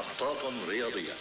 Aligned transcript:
محطات 0.00 0.68
رياضية. 0.68 1.12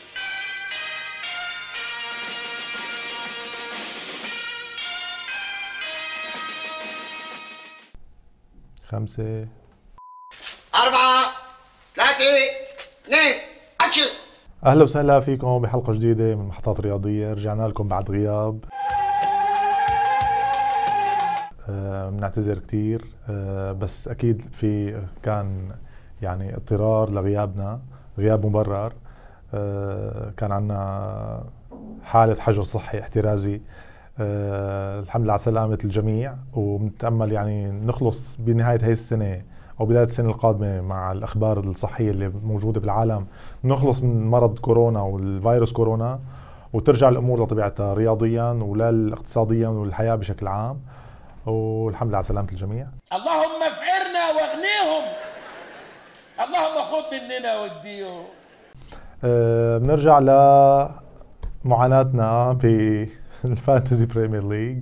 خمسة. 8.88 9.47
أربعة. 10.75 11.32
ثلاثة. 11.96 12.23
اثنين. 13.05 13.42
أكشن. 13.82 14.02
أهلا 14.65 14.84
وسهلا 14.84 15.20
فيكم 15.20 15.59
بحلقة 15.59 15.93
جديدة 15.93 16.36
من 16.36 16.48
محطات 16.48 16.80
رياضية. 16.80 17.34
رجعنا 17.34 17.68
لكم 17.68 17.88
بعد 17.88 18.11
غياب. 18.11 18.66
آه، 21.70 22.09
بنعتذر 22.09 22.59
كثير 22.59 23.05
آه، 23.30 23.71
بس 23.71 24.07
أكيد 24.07 24.41
في 24.54 25.02
كان 25.24 25.75
يعني 26.21 26.55
اضطرار 26.55 27.10
لغيابنا. 27.10 27.82
غياب 28.19 28.46
مبرر 28.46 28.93
آه، 29.54 30.32
كان 30.37 30.51
عندنا 30.51 31.43
حالة 32.03 32.41
حجر 32.41 32.64
صحي 32.64 33.00
احترازي 33.00 33.61
آه، 34.19 35.00
الحمد 35.00 35.23
لله 35.23 35.33
على 35.33 35.41
سلامة 35.41 35.80
الجميع 35.83 36.33
وبنتأمل 36.53 37.31
يعني 37.31 37.72
نخلص 37.72 38.38
بنهاية 38.39 38.86
هاي 38.86 38.91
السنة 38.91 39.41
أو 39.80 39.86
بداية 39.86 40.03
السنة 40.03 40.30
القادمة 40.30 40.81
مع 40.81 41.11
الأخبار 41.11 41.59
الصحية 41.59 42.11
اللي 42.11 42.31
موجودة 42.44 42.80
بالعالم. 42.80 43.25
نخلص 43.63 44.02
من 44.03 44.27
مرض 44.27 44.59
كورونا 44.59 45.02
والفيروس 45.02 45.72
كورونا 45.72 46.19
وترجع 46.73 47.09
الأمور 47.09 47.44
لطبيعتها 47.44 47.94
رياضيا 47.94 48.52
ولا 48.52 49.13
اقتصاديا 49.13 49.67
والحياة 49.67 50.16
بشكل 50.16 50.47
عام. 50.47 50.80
والحمد 51.45 52.08
لله 52.08 52.17
على 52.17 52.25
سلامة 52.25 52.47
الجميع. 52.52 52.88
اللهم 53.13 53.61
اللهم 56.45 56.83
خذ 56.83 57.03
مننا 57.13 57.59
واديهم 57.59 58.23
آه، 59.23 59.77
بنرجع 59.77 60.19
لمعاناتنا 61.65 62.53
بال 62.53 62.87
Fantasy 62.87 64.05
Premier 64.05 64.47
League. 64.49 64.77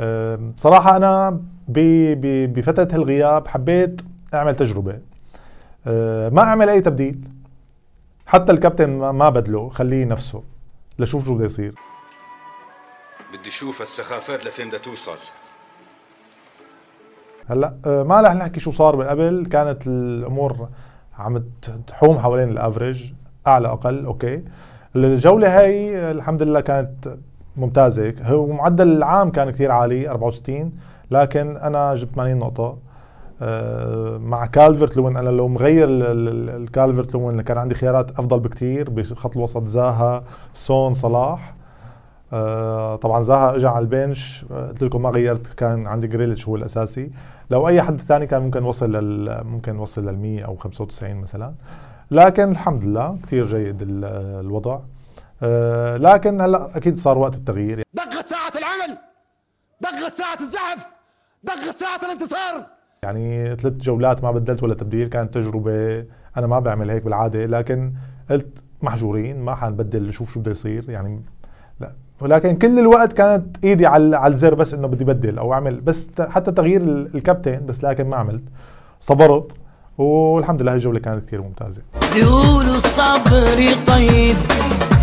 آه، 0.00 0.36
بصراحة 0.56 0.96
أنا 0.96 1.30
ب- 1.68 2.20
ب- 2.20 2.52
بفترة 2.54 2.88
الغياب 2.96 3.48
حبيت 3.48 4.00
أعمل 4.34 4.56
تجربة. 4.56 4.98
آه، 5.86 6.28
ما 6.28 6.42
أعمل 6.42 6.68
أي 6.68 6.80
تبديل. 6.80 7.20
حتى 8.26 8.52
الكابتن 8.52 8.90
ما- 8.90 9.12
ما 9.12 9.28
بدله 9.28 9.68
خليه 9.68 10.04
نفسه 10.04 10.42
لشوف 10.98 11.24
شو 11.24 11.34
بده 11.34 11.44
يصير. 11.44 11.74
بدي 13.32 13.48
أشوف 13.48 13.82
السخافات 13.82 14.46
لفين 14.46 14.68
بدها 14.68 14.78
توصل. 14.78 15.16
هلأ 17.48 17.74
آه، 17.86 18.02
ما 18.02 18.20
رح 18.20 18.34
نحكي 18.34 18.60
شو 18.60 18.70
صار 18.70 18.96
من 18.96 19.04
قبل. 19.04 19.46
كانت 19.50 19.86
الأمور 19.86 20.68
عم 21.18 21.42
تحوم 21.86 22.18
حوالين 22.18 22.48
ال 22.48 22.56
average 22.56 23.12
أعلى 23.46 23.68
أقل 23.68 24.04
أوكي. 24.04 24.42
الجولة 24.96 25.60
هاي 25.60 26.10
الحمد 26.10 26.42
لله 26.42 26.60
كانت 26.60 27.16
ممتازة 27.56 28.14
هو 28.22 28.46
معدل 28.46 28.88
العام 28.96 29.30
كان 29.30 29.50
كثير 29.50 29.70
عالي 29.72 30.10
64 30.10 30.72
لكن 31.10 31.56
أنا 31.56 31.94
جبت 31.94 32.14
80 32.14 32.36
نقطة. 32.38 32.78
آه، 33.42 34.18
مع 34.18 34.46
كالفرت 34.46 34.96
لوين 34.96 35.16
أنا 35.16 35.28
لو 35.30 35.48
مغير 35.48 35.88
ال- 35.88 36.02
ال- 36.02 36.62
الكالفرت 36.62 37.14
لوين 37.14 37.40
كان 37.40 37.58
عندي 37.58 37.74
خيارات 37.74 38.10
أفضل 38.10 38.40
بكثير 38.40 38.90
بخط 38.90 39.36
الوسط 39.36 39.66
زاها 39.66 40.24
سون 40.54 40.94
صلاح. 40.94 41.54
طبعا 42.96 43.22
زاها 43.22 43.56
اجى 43.56 43.66
على 43.66 43.78
ال 43.82 43.92
bench 43.92 44.44
آه، 44.50 44.68
قلت 44.68 44.84
لكم 44.84 45.02
ما 45.02 45.10
غيرت 45.10 45.46
كان 45.56 45.86
عندي 45.86 46.06
جريليتش 46.06 46.48
هو 46.48 46.56
الأساسي. 46.56 47.10
لو 47.50 47.68
أي 47.68 47.82
حد 47.82 47.96
ثاني 48.00 48.26
كان 48.26 48.42
ممكن 48.42 48.62
وصل 48.64 48.92
لل 48.92 49.44
ممكن 49.44 49.76
وصل 49.78 50.08
لل 50.08 50.18
100 50.18 50.44
أو 50.44 50.56
95 50.56 51.16
مثلا. 51.16 51.54
لكن 52.10 52.50
الحمد 52.50 52.84
لله 52.84 53.18
كثير 53.22 53.46
جيد 53.46 53.82
ال- 53.82 54.04
الوضع. 54.44 54.78
آه، 55.42 55.96
لكن 55.96 56.40
هلأ 56.40 56.76
أكيد 56.76 56.98
صار 56.98 57.18
وقت 57.18 57.34
التغيير. 57.34 57.82
دقت 57.94 58.26
ساعة 58.26 58.52
العمل! 58.58 58.98
دقت 59.80 60.12
ساعة 60.12 60.38
الزحف! 60.40 60.86
دقت 61.44 61.76
ساعة 61.76 62.00
الانتصار! 62.04 62.66
يعني 63.02 63.56
ثلاث 63.56 63.72
جولات 63.76 64.24
ما 64.24 64.30
بدلت 64.30 64.62
ولا 64.62 64.74
تبديل 64.74 65.08
كانت 65.08 65.34
تجربة. 65.34 66.04
أنا 66.36 66.46
ما 66.46 66.58
بعمل 66.58 66.90
هيك 66.90 67.02
بالعادة 67.04 67.46
لكن 67.46 67.92
قلت 68.30 68.58
محجورين 68.82 69.40
ما 69.40 69.54
حنبدل 69.54 70.08
نشوف 70.08 70.32
شو 70.34 70.40
بده 70.40 70.50
يصير. 70.50 70.90
يعني 70.90 71.22
ولكن 72.24 72.56
كل 72.56 72.78
الوقت 72.78 73.12
كانت 73.12 73.56
ايدي 73.64 73.86
على 73.86 74.16
على 74.16 74.34
الزر 74.34 74.54
بس 74.54 74.74
انه 74.74 74.88
بدي 74.88 75.04
بدل 75.04 75.38
أو 75.38 75.52
اعمل 75.52 75.80
بس 75.80 76.06
حتى 76.20 76.52
تغيير 76.52 76.80
ال- 76.80 77.08
الكابتن 77.14 77.60
بس 77.66 77.84
لكن 77.84 78.04
ما 78.08 78.16
عملت. 78.16 78.42
صبرت 79.00 79.52
والحمد 79.98 80.62
لله 80.62 80.72
الجولة 80.72 80.98
كانت 80.98 81.26
كثير 81.26 81.42
ممتازة. 81.42 81.82
بيقولوا 82.14 82.76
الصبر 82.76 83.56
طيب 83.86 84.36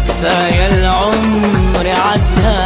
كفاية 0.07 0.67
العمر 0.79 1.87
عدى 1.87 2.61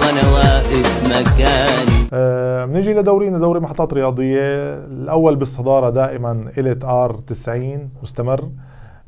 وأنا 0.00 0.28
واقف 0.34 1.02
مكاني. 1.06 2.06
آه، 2.12 2.64
بنيجي 2.64 2.94
لدورينا 2.94 3.38
دوري 3.38 3.60
محطات 3.60 3.94
رياضية 3.94 4.74
الأول 4.74 5.36
بالصدارة 5.36 5.90
دائما 5.90 6.44
إليت 6.58 6.84
آر 6.84 7.12
90 7.26 7.88
مستمر. 8.02 8.48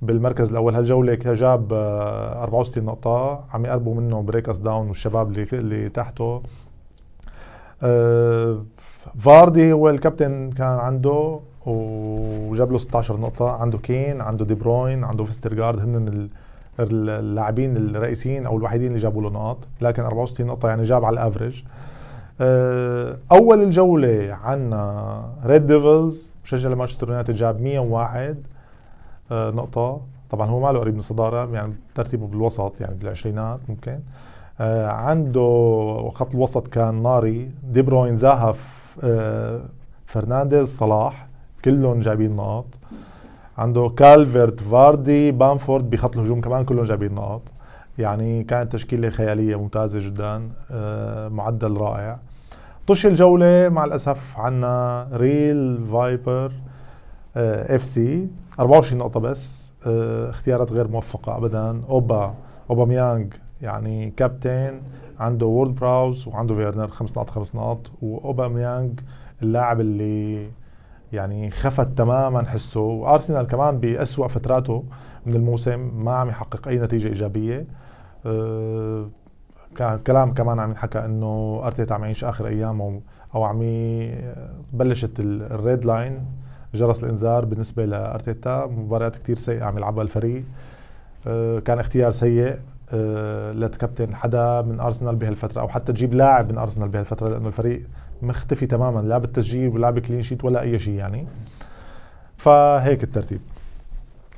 بالمركز 0.06 0.50
الأول. 0.50 0.75
هالجولة 0.75 1.15
جاب 1.15 1.72
آه، 1.72 2.42
64 2.42 2.84
نقطة. 2.84 3.44
عم 3.54 3.65
يقربوا 3.66 3.94
منه 3.94 4.22
بريكس 4.22 4.56
داون 4.56 4.88
والشباب 4.88 5.31
اللي 5.31 5.47
اللي 5.53 5.88
تحته. 5.88 6.42
آه، 7.82 8.62
فاردي 9.19 9.72
هو 9.72 9.91
الكابتن 9.91 10.50
كان 10.50 10.66
عنده 10.78 11.41
وجاب 11.66 12.72
له 12.72 12.78
16 12.78 13.16
نقطة. 13.20 13.50
عنده 13.50 13.78
كين 13.78 14.20
عنده 14.20 14.44
دي 14.44 14.54
بروين 14.54 15.04
عنده 15.04 15.25
فيسترغارد 15.25 15.78
هن 15.78 15.97
ال- 16.09 16.28
ال- 16.81 17.10
اللاعبين 17.10 17.76
الرئيسيين 17.76 18.47
أو 18.47 18.56
الوحيدين 18.59 18.88
اللي 18.88 18.98
جابوا 18.98 19.22
له 19.22 19.31
نقاط. 19.31 19.56
لكن 19.81 20.03
64 20.03 20.47
نقطة 20.47 20.69
يعني 20.69 20.82
جاب 20.82 21.04
على 21.04 21.14
ال 21.14 21.20
average 21.20 21.62
آه، 22.41 23.16
أول 23.32 23.62
الجولة 23.62 24.38
عنا 24.44 25.22
Red 25.47 25.66
Devils 25.66 26.30
مشجع 26.44 26.69
لمانشستر 26.69 27.09
يونايتد 27.09 27.34
جاب 27.34 27.60
101 27.62 28.37
آه، 29.32 29.50
نقطة. 29.50 30.00
طبعا 30.30 30.46
هو 30.50 30.60
ماله 30.60 30.78
قريب 30.78 30.94
من 30.94 30.98
الصدارة 31.00 31.54
يعني 31.54 31.72
ترتيبه 31.94 32.26
بالوسط 32.26 32.80
يعني 32.80 32.94
بالعشرينات 32.94 33.60
ممكن. 33.68 33.98
آه، 34.60 34.88
عنده 34.88 36.10
خط 36.14 36.34
الوسط 36.34 36.68
كان 36.68 37.02
ناري. 37.02 37.50
دي 37.64 37.82
بروين 37.82 38.16
زاها 38.16 38.52
ف- 38.52 38.98
آه، 39.04 39.60
فرنانديز 40.06 40.76
صلاح 40.76 41.26
كلهم 41.64 42.00
جايبين 42.00 42.36
نقاط. 42.36 42.64
عنده 43.58 43.88
كالفرت 43.96 44.60
فاردي 44.60 45.30
بامفورد 45.32 45.90
بخط 45.90 46.16
الهجوم 46.16 46.40
كمان 46.40 46.64
كلهم 46.64 46.84
جايبين 46.84 47.14
نقاط. 47.14 47.42
يعني 47.98 48.44
كانت 48.44 48.72
تشكيلة 48.72 49.10
خيالية 49.10 49.56
ممتازة 49.56 50.00
جدا 50.00 50.42
معدل 51.28 51.76
رائع. 51.76 52.18
طش 52.86 53.06
الجولة 53.06 53.68
مع 53.68 53.84
الأسف 53.84 54.38
عنا 54.38 55.06
ريل 55.12 55.78
فايبر 55.92 56.52
FC. 57.36 58.26
24 58.60 58.98
نقطة 58.98 59.20
بس 59.20 59.72
آه، 59.87 60.31
اختيارات 60.31 60.72
غير 60.72 60.88
موفقة 60.88 61.37
أبدا. 61.37 61.82
أوبا 61.88 62.34
أوباميانج 62.70 63.34
يعني 63.62 64.10
كابتن 64.10 64.81
عنده 65.20 65.47
وورد 65.47 65.75
براوز 65.75 66.28
وعنده 66.28 66.54
فيرنر 66.54 66.88
خمس 66.88 67.10
نقاط 67.12 67.31
خمس 67.31 67.54
نقاط. 67.54 67.91
وأوباميانج 68.03 69.00
اللاعب 69.43 69.81
اللي 69.81 70.48
يعني 71.12 71.50
خفت 71.50 71.88
تماما 71.98 72.47
حسه. 72.48 72.81
وأرسنال 72.81 73.47
كمان 73.47 73.78
بأسوأ 73.78 74.28
فتراته 74.28 74.84
من 75.26 75.34
الموسم 75.34 76.04
ما 76.04 76.12
عم 76.14 76.28
يحقق 76.28 76.69
أي 76.69 76.78
نتيجة 76.78 77.09
إيجابية. 77.09 77.66
أه 78.26 79.09
كلام 80.06 80.34
كمان 80.34 80.59
عم 80.59 80.70
ينحكى 80.70 80.98
إنه 81.04 81.60
أرتيتا 81.64 81.94
عم 81.94 82.04
يعيش 82.04 82.25
آخر 82.25 82.47
أيامه 82.47 83.00
أو 83.34 83.44
عم 83.44 83.59
بلشت 84.73 85.20
ال- 85.20 85.43
ال 85.43 85.53
red 85.53 85.84
line. 85.84 86.25
جرس 86.75 87.05
الإنذار 87.05 87.44
بالنسبة 87.44 87.85
لأرتيتا 87.85 88.67
مباريات 88.67 89.17
كتير 89.17 89.38
سيئة 89.38 89.65
عم 89.65 89.79
يلعبها 89.79 90.03
الفريق. 90.03 90.44
أه 91.26 91.59
كان 91.59 91.79
اختيار 91.79 92.11
سيء 92.11 92.56
أه 92.93 93.53
لتكابتن 93.53 94.15
حدا 94.15 94.62
من 94.62 94.81
أرسنال 94.81 95.17
بهالفترة 95.17 95.61
أو 95.61 95.69
حتى 95.69 95.93
تجيب 95.93 96.15
لاعب 96.15 96.53
من 96.53 96.59
أرسنال 96.59 96.88
بهالفترة 96.88 97.29
لأنه 97.29 97.47
الفريق 97.47 97.82
مختفي 98.23 98.67
تماما 98.67 99.00
لا 99.00 99.19
بالتسجيل 99.19 99.69
ولا 99.69 99.91
ب 99.90 99.96
clean 99.96 100.22
sheet 100.22 100.44
ولا 100.44 100.61
أي 100.61 100.79
شيء 100.79 100.94
يعني. 100.94 101.26
فهيك 102.37 103.05
الترتيب. 103.05 103.41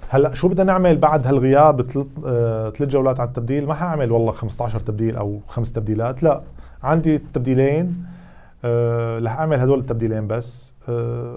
هلأ 0.09 0.35
شو 0.35 0.49
بدنا 0.49 0.65
نعمل 0.65 0.97
بعد 0.97 1.27
هالغياب؟ 1.27 1.83
ثلاث 1.83 2.07
آه، 2.27 2.73
جولات 2.81 3.21
على 3.21 3.29
التبديل؟ 3.29 3.67
ما 3.67 3.75
حأعمل 3.75 4.13
والله 4.13 4.33
15 4.33 4.81
تبديل 4.81 5.17
أو 5.17 5.41
خمس 5.49 5.73
تبديلات 5.73 6.23
لا. 6.23 6.43
عندي 6.83 7.19
تبديلين 7.19 8.07
رح 9.25 9.39
أعمل 9.39 9.61
هدول 9.61 9.79
التبديلين 9.79 10.27
بس. 10.27 10.73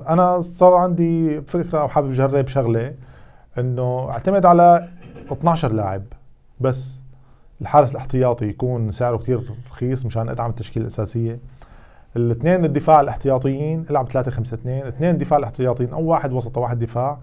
أنا 0.10 0.42
صار 0.42 0.74
عندي 0.74 1.42
فكرة 1.42 1.82
أو 1.82 1.88
حابب 1.88 2.10
أجرب 2.12 2.48
شغلة 2.48 2.94
إنه 3.58 4.10
أعتمد 4.12 4.46
على 4.46 4.88
12 5.32 5.72
لاعب 5.74 6.04
بس. 6.60 7.00
الحارس 7.62 7.92
الاحتياطي 7.92 8.46
يكون 8.46 8.92
سعره 8.92 9.18
كتير 9.18 9.42
رخيص 9.72 10.06
مشان 10.06 10.30
أدعم 10.30 10.50
التشكيلة 10.50 10.86
الأساسية. 10.86 11.40
الاثنين 12.16 12.66
الدفاع 12.66 13.02
الاحتياطيين 13.02 13.86
ألعب 13.90 14.10
3 14.10 14.32
5 14.32 14.54
2 14.56 14.88
اثنين 14.88 15.18
دفاع 15.18 15.40
الاحتياطيين 15.40 15.94
أو 15.94 16.04
واحد 16.04 16.34
وسط 16.34 16.58
وواحد 16.58 16.80
دفاع 16.80 17.18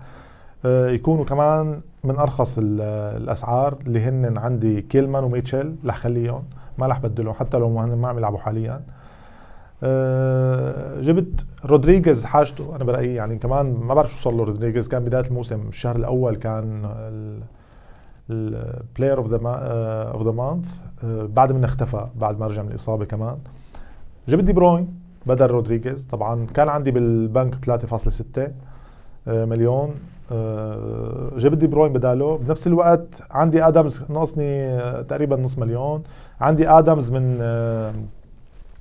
آه، 0.65 0.89
يكونوا 0.89 1.25
كمان 1.25 1.81
من 2.05 2.19
أرخص 2.19 2.59
ال- 2.59 2.81
الأسعار 3.23 3.77
اللي 3.87 4.01
هن 4.05 4.39
عندي 4.39 4.83
كيلمان 4.83 5.25
وميتشل 5.25 5.75
رح 5.87 5.97
خليهم 5.99 6.43
ما 6.79 6.87
رح 6.87 6.99
بدلهم 7.01 7.35
حتى 7.35 7.57
لو 7.59 7.69
ما 7.71 8.09
عم 8.09 8.19
يلعبوا 8.19 8.39
حاليا. 8.39 8.81
أه 9.83 11.01
جبت 11.01 11.47
رودريغيز 11.65 12.25
حاجته. 12.25 12.77
أنا 12.77 12.85
برأيي 12.85 13.15
يعني 13.15 13.39
كمان 13.39 13.75
ما 13.83 13.95
بعرف 13.95 14.13
شو 14.13 14.23
صار 14.23 14.33
له. 14.33 14.45
رودريغيز 14.45 14.89
كان 14.89 15.05
بداية 15.05 15.27
الموسم 15.27 15.69
الشهر 15.69 15.97
الأول 15.97 16.37
كان 16.37 16.91
ال 18.31 18.43
player 18.43 19.19
of 19.19 19.29
the 19.29 19.39
of 20.13 20.23
the 20.23 20.31
month 20.31 20.67
بعد 21.35 21.53
ما 21.53 21.65
اختفى 21.65 22.07
بعد 22.17 22.41
ما 22.41 22.47
رجع 22.47 22.63
من 22.63 22.69
الإصابة 22.69 23.05
كمان. 23.05 23.39
جبت 24.29 24.45
دي 24.45 24.53
بروين 24.53 24.89
بدل 25.27 25.47
رودريغيز. 25.47 26.05
طبعا 26.05 26.47
كان 26.55 26.69
عندي 26.69 26.91
بالبنك 26.91 27.55
3.6 27.55 28.51
آه، 29.29 29.45
مليون. 29.45 29.95
آه، 30.33 31.31
جبت 31.37 31.57
دي 31.59 31.67
بروين 31.67 31.93
بداله. 31.93 32.37
بنفس 32.37 32.67
الوقت 32.67 33.23
عندي 33.31 33.63
آدمز 33.69 34.03
ناقصني 34.09 34.67
آه، 34.67 35.03
تقريبا 35.03 35.37
نص 35.37 35.59
مليون. 35.59 36.03
عندي 36.41 36.69
آدمز 36.69 37.11
من 37.11 37.39
آه، 37.41 37.93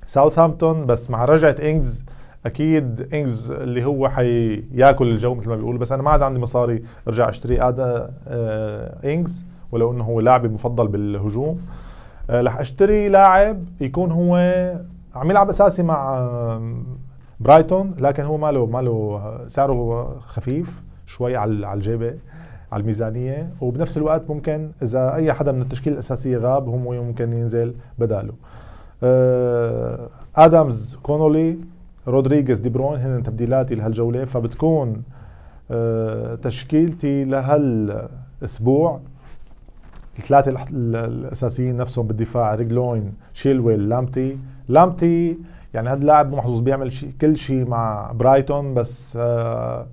ساوثهامبتون 0.06 0.86
بس 0.86 1.10
مع 1.10 1.24
رجعة 1.24 1.56
إنجز 1.62 2.04
أكيد 2.46 3.14
إنجز 3.14 3.50
اللي 3.50 3.84
هو 3.84 4.08
حياكل 4.08 5.08
الجو 5.08 5.34
مثل 5.34 5.48
ما 5.48 5.56
بيقولوا. 5.56 5.80
بس 5.80 5.92
أنا 5.92 6.02
ما 6.02 6.10
عاد 6.10 6.22
عندي 6.22 6.40
مصاري 6.40 6.82
أرجع 7.08 7.28
أشتري 7.28 7.62
ادا 7.62 8.10
آه، 8.28 8.96
إنجز 9.04 9.44
ولو 9.72 9.92
إنه 9.92 10.04
هو 10.04 10.20
لاعبي 10.20 10.46
المفضل 10.46 10.88
بالهجوم. 10.88 11.60
آه، 12.30 12.42
رح 12.42 12.58
أشتري 12.58 13.08
لاعب 13.08 13.64
يكون 13.80 14.10
هو 14.10 14.36
عم 15.14 15.30
يلعب 15.30 15.48
أساسي 15.48 15.82
مع 15.82 16.28
برايتون 17.40 17.94
لكن 17.98 18.22
هو 18.22 18.36
ماله 18.36 18.66
ماله 18.66 19.20
سعره 19.46 20.16
خفيف 20.18 20.82
شوي 21.06 21.36
على 21.36 21.66
على 21.66 21.76
الجيبة 21.76 22.14
على 22.72 22.80
الميزانية. 22.80 23.50
وبنفس 23.60 23.96
الوقت 23.96 24.30
ممكن 24.30 24.70
إذا 24.82 25.14
أي 25.14 25.32
حدا 25.32 25.52
من 25.52 25.62
التشكيلة 25.62 25.94
الأساسية 25.94 26.38
غاب 26.38 26.68
هو 26.68 26.78
ممكن 26.78 27.32
ينزل 27.32 27.74
بداله. 27.98 28.32
ادمز 30.36 30.96
كونولي 31.02 31.58
رودريغيز 32.08 32.60
دي 32.60 32.68
بروين 32.68 33.00
هن 33.00 33.22
تبديلاتي 33.22 33.74
لهالجوله 33.74 34.24
فبتكون 34.24 35.02
آه، 35.70 36.34
تشكيلتي 36.34 37.24
لهالاسبوع 37.24 39.00
الثلاثة 40.18 40.64
الأساسيين 40.70 41.76
نفسهم 41.76 42.06
بالدفاع 42.06 42.54
ريجلوين 42.54 43.14
شيلويل 43.34 43.88
لامتي. 43.88 44.38
لامتي 44.68 45.38
يعني 45.74 45.88
هذا 45.88 46.00
اللاعب 46.00 46.32
محظوظ 46.32 46.60
بيعمل 46.60 46.92
شي 46.92 47.12
كل 47.20 47.36
شيء 47.36 47.68
مع 47.68 48.12
برايتون 48.14 48.74
بس 48.74 49.16
آه 49.20 49.86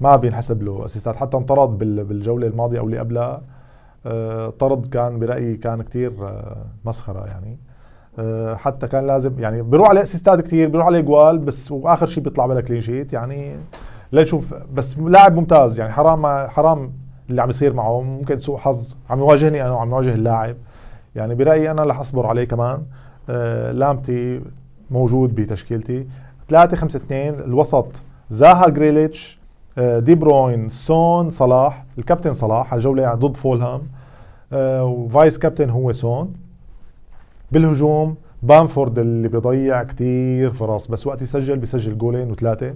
ما 0.00 0.16
بينحسب 0.16 0.62
له 0.62 0.84
أسيستات. 0.84 1.16
حتى 1.16 1.36
انطرد 1.36 1.78
بال- 1.78 2.04
بالجولة 2.04 2.46
الماضية 2.46 2.78
أو 2.78 2.84
اللي 2.86 2.98
قبلها 2.98 3.42
آه 4.06 4.48
طرد 4.50 4.86
كان 4.86 5.18
برأيي 5.18 5.56
كان 5.56 5.82
كتير 5.82 6.12
آه 6.28 6.56
مسخرة 6.84 7.26
يعني. 7.26 7.58
حتى 8.54 8.86
كان 8.86 9.06
لازم 9.06 9.32
يعني 9.38 9.62
بيروح 9.62 9.88
عليه 9.88 10.02
أسيستات 10.02 10.40
كتير 10.40 10.68
بيروح 10.68 10.86
عليه 10.86 11.00
جوال 11.00 11.38
بس 11.38 11.72
وآخر 11.72 12.06
شيء 12.06 12.24
بيطلع 12.24 12.46
بلا 12.46 12.60
كلين 12.60 12.80
شيت 12.80 13.12
يعني 13.12 13.56
لنشوف. 14.12 14.54
بس 14.74 14.98
لاعب 14.98 15.36
ممتاز 15.36 15.80
يعني 15.80 15.92
حرام 15.92 16.48
حرام 16.48 16.92
اللي 17.30 17.42
عم 17.42 17.50
يصير 17.50 17.72
معه. 17.72 18.00
ممكن 18.00 18.40
سوء 18.40 18.56
حظ. 18.56 18.94
عم 19.10 19.18
يواجهني 19.18 19.62
أنا 19.62 19.70
وعم 19.70 19.90
يواجه 19.90 20.14
اللاعب. 20.14 20.56
يعني 21.16 21.34
برأيي 21.34 21.70
أنا 21.70 21.82
رح 21.82 22.00
أصبر 22.00 22.26
عليه 22.26 22.44
كمان. 22.44 22.82
آه 23.30 23.72
لامتي 23.72 24.40
موجود 24.90 25.34
بتشكيلتي. 25.34 26.06
3 26.48 26.76
5 26.76 26.96
2 26.96 27.34
الوسط 27.34 27.86
زاها 28.30 28.68
جريليتش 28.68 29.38
آه 29.78 29.98
دي 29.98 30.14
بروين 30.14 30.68
سون 30.68 31.30
صلاح 31.30 31.84
الكابتن 31.98 32.32
صلاح 32.32 32.74
هالجوله 32.74 33.14
ضد 33.14 33.36
فولهام. 33.36 33.82
آه 34.52 34.84
و 34.84 34.95
vice 34.95 35.38
captain 35.38 35.70
هو 35.70 35.92
سون. 35.92 36.34
بالهجوم 37.52 38.16
بامفورد 38.42 38.98
اللي 38.98 39.28
بيضيع 39.28 39.82
كتير 39.82 40.50
فرص 40.50 40.86
بس 40.86 41.06
وقت 41.06 41.22
يسجل 41.22 41.56
بيسجل 41.58 41.98
جولين 41.98 42.30
وثلاثة. 42.30 42.74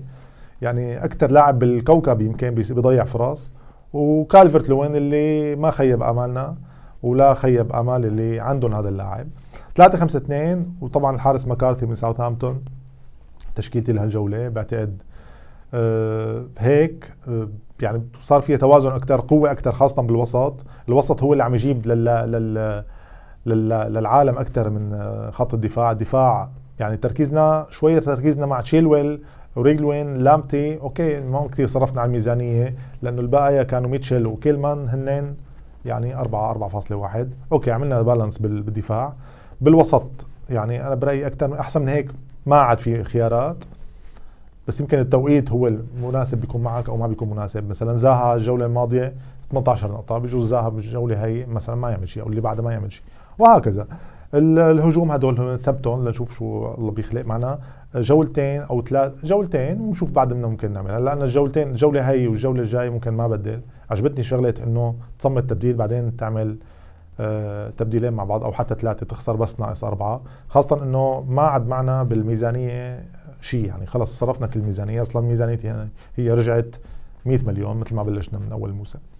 يعني 0.63 1.05
أكثر 1.05 1.31
لاعب 1.31 1.59
بالكوكب 1.59 2.21
يمكن 2.21 2.51
بيضيع 2.51 3.05
فرص 3.05 3.53
وكالفرت 3.93 4.69
لوين 4.69 4.97
اللي 4.97 5.57
ما 5.57 5.71
خيب 5.71 6.03
أمالنا 6.03 6.57
ولا 7.03 7.35
خيب 7.35 7.73
أمال 7.73 8.05
اللي 8.07 8.41
عندهم 8.41 8.75
هذا 8.75 8.89
اللاعب. 8.89 9.27
3 9.77 9.99
5 9.99 10.17
2 10.19 10.67
وطبعا 10.81 11.15
الحارس 11.15 11.47
مكارثي 11.47 11.87
من 11.87 11.95
ساوثهامبتون. 11.95 12.65
تشكيلتي 13.57 13.93
لهالجولة 13.93 14.49
بعتقد 14.49 15.03
آه 15.75 16.45
هيك. 16.59 17.13
آه 17.29 17.49
يعني 17.83 18.03
صار 18.21 18.41
فيها 18.41 18.57
توازن 18.57 18.91
أكثر 18.91 19.21
قوة 19.21 19.51
أكثر 19.51 19.73
خاصة 19.73 20.03
بالوسط. 20.03 20.55
الوسط 20.89 21.23
هو 21.23 21.33
اللي 21.33 21.45
عم 21.45 21.55
يجيب 21.55 21.87
لل 21.87 22.05
لل- 22.05 22.85
للعالم 23.47 24.39
أكثر 24.39 24.71
من 24.71 24.99
خط 25.33 25.55
الدفاع. 25.55 25.91
الدفاع 25.91 26.49
يعني 26.81 26.97
تركيزنا 26.97 27.67
شوية 27.71 27.99
تركيزنا 27.99 28.47
مع 28.47 28.61
تشيلويل 28.61 29.21
وريجلوين 29.57 30.17
لامتي 30.19 30.81
okay 30.81 31.21
ما 31.21 31.49
كثير 31.53 31.67
صرفنا 31.67 32.01
على 32.01 32.09
الميزانية 32.09 32.75
لأنه 33.03 33.21
البقايا 33.21 33.63
كانوا 33.63 33.91
ميتشل 33.91 34.27
وكيلمان 34.27 34.89
هنين 34.89 35.37
يعني 35.85 36.17
4 36.17 36.71
4.1 36.81 37.27
okay 37.53 37.71
عملنا 37.71 38.03
balance 38.03 38.39
بال- 38.39 38.63
بالدفاع. 38.63 39.13
بالوسط 39.61 40.07
يعني 40.51 40.87
أنا 40.87 40.95
برأيي 40.95 41.27
أكثر 41.27 41.61
أحسن 41.61 41.83
من 41.83 41.89
هيك 41.89 42.11
ما 42.47 42.57
عاد 42.57 42.79
في 42.79 43.05
خيارات. 43.05 43.65
بس 44.69 44.81
يمكن 44.81 44.99
التوقيت 44.99 45.51
هو 45.51 45.67
المناسب 45.67 46.41
بيكون 46.41 46.63
معك 46.63 46.89
أو 46.89 46.97
ما 46.97 47.07
بيكون 47.07 47.31
مناسب. 47.31 47.69
مثلا 47.71 47.97
زاها 47.97 48.35
الجولة 48.35 48.67
الماضية 48.67 49.13
18 49.51 49.93
نقطة 49.93 50.19
بجوز 50.19 50.49
زاها 50.49 50.69
بالجوله 50.69 51.25
هي 51.25 51.47
مثلا 51.47 51.75
ما 51.75 51.91
يعمل 51.91 52.09
شيء 52.09 52.23
أو 52.23 52.29
اللي 52.29 52.41
بعدها 52.41 52.65
ما 52.65 52.73
يعمل 52.73 52.93
شيء. 52.93 53.03
وهكذا. 53.41 53.87
ال- 54.35 54.59
الهجوم 54.59 55.11
هدول 55.13 55.59
ثبتهم 55.59 56.05
لنشوف 56.05 56.39
شو 56.39 56.75
الله 56.75 56.91
بيخلق 56.91 57.25
معنا. 57.27 57.59
جولتين 57.95 58.61
أو 58.61 58.83
ثلاث 58.83 59.13
جولتين 59.25 59.81
ونشوف 59.81 60.11
بعد 60.11 60.33
منها 60.33 60.49
ممكن 60.49 60.73
نعمل 60.73 60.91
هلا 60.91 61.13
أنا 61.13 61.25
الجولتين 61.25 61.69
الجولة 61.71 62.11
هي 62.11 62.27
والجولة 62.29 62.61
الجاية 62.63 62.91
ممكن 62.91 63.11
ما 63.11 63.29
بدل. 63.29 63.61
عجبتني 63.91 64.23
شغلة 64.23 64.55
إنه 64.67 64.95
تصمد 65.19 65.51
تبديل 65.51 65.75
بعدين 65.77 66.17
تعمل 66.17 66.57
آه، 67.21 67.71
تبديلين 67.79 68.13
مع 68.13 68.25
بعض 68.25 68.45
أو 68.45 68.53
حتى 68.53 68.75
ثلاثة 68.75 69.07
تخسر 69.07 69.37
بس 69.37 69.61
ناقص 69.61 69.85
أربعة. 69.85 70.21
خاصة 70.49 70.83
إنه 70.83 71.25
ما 71.29 71.43
عاد 71.43 71.69
معنا 71.69 72.03
بالميزانية 72.03 73.05
شيء 73.41 73.65
يعني. 73.67 73.87
خلص 73.87 74.19
صرفنا 74.19 74.47
كل 74.47 74.61
الميزانيه 74.61 75.03
أصلا 75.03 75.23
ميزانيتي 75.23 75.67
يعني 75.67 75.89
هي 76.17 76.31
رجعت 76.31 76.77
100 77.27 77.39
مليون 77.47 77.77
مثل 77.77 77.95
ما 77.95 78.03
بلشنا 78.03 78.39
من 78.39 78.53
أول 78.53 78.71
الموسم 78.71 78.99
آه، 78.99 79.20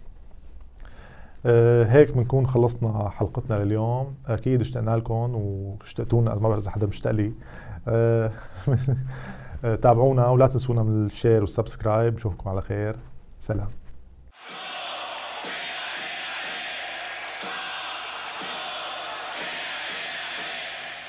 آه، 1.47 1.85
هيك 1.85 2.11
بنكون 2.13 2.47
خلصنا 2.47 3.09
حلقتنا 3.11 3.65
لليوم. 3.65 4.17
أكيد 4.27 4.61
اشتقنا 4.61 4.97
لكم 4.97 5.35
واشتقتوا 5.35 6.21
لنا 6.23 6.35
ما 6.35 6.49
بعرف 6.49 6.63
إذا 6.63 6.71
حدا 6.71 6.87
مشتاق 6.87 7.13
لي. 7.13 7.33
آه، 7.89 8.33
آه، 9.65 9.75
تابعونا 9.77 10.29
ولا 10.29 10.47
تنسونا 10.47 10.83
من 10.83 11.07
ال 11.07 11.13
share 11.13 11.41
وال 11.41 11.53
subscribe. 11.53 12.15
نشوفكم 12.15 12.51
على 12.51 12.63
خير. 12.63 12.97
سلام. 13.41 13.69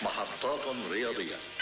محطات 0.03 0.91
رياضية. 0.91 1.60